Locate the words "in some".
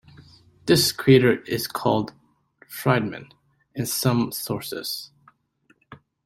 3.75-4.31